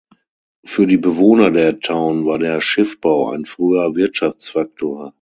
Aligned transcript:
Für 0.65 0.87
die 0.87 0.97
Bewohner 0.97 1.51
der 1.51 1.79
Town 1.79 2.25
war 2.25 2.39
der 2.39 2.59
Schiffbau 2.59 3.29
ein 3.29 3.45
früher 3.45 3.93
Wirtschaftsfaktor. 3.95 5.09